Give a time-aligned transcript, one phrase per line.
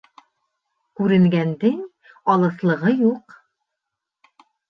[1.01, 1.75] Күренгәндең
[2.35, 3.37] алыҫлығы юҡ